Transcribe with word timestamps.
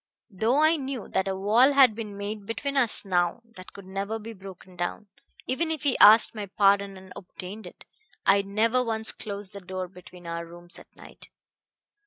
Though 0.31 0.59
I 0.63 0.77
knew 0.77 1.07
that 1.09 1.27
a 1.27 1.35
wall 1.37 1.73
had 1.73 1.93
been 1.93 2.17
made 2.17 2.47
between 2.47 2.75
us 2.75 3.05
now 3.05 3.43
that 3.55 3.71
could 3.71 3.85
never 3.85 4.17
be 4.17 4.33
broken 4.33 4.75
down 4.75 5.09
even 5.45 5.69
if 5.69 5.83
he 5.83 5.95
asked 5.99 6.33
my 6.33 6.47
pardon 6.47 6.97
and 6.97 7.13
obtained 7.15 7.67
it 7.67 7.85
I 8.25 8.41
never 8.41 8.83
once 8.83 9.11
closed 9.11 9.53
the 9.53 9.59
door 9.61 9.87
between 9.87 10.25
our 10.25 10.43
rooms 10.43 10.79
at 10.79 10.87
night. 10.95 11.29